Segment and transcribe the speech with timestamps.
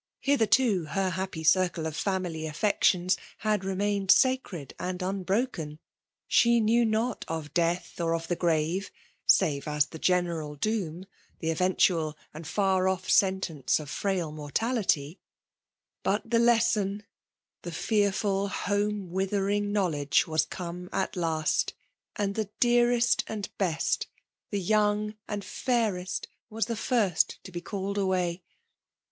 [0.21, 5.77] Hitherto her happy circle of family affections had remained sacred and unbroken;
[6.27, 8.89] she knew not of death or of the grave,
[9.27, 11.05] save as the gene ral doom,
[11.37, 14.01] the eventual and far off sentence of leO FEMALE BOMlNAtTON.
[14.01, 15.19] frail mortality.
[16.01, 17.03] But the lesson—
[17.63, 21.75] ^the fbarfiil home withering knowledge— ^was come at last;
[22.15, 24.07] and the dearest and best,—
[24.49, 28.41] the young and fairest was the first to be called away.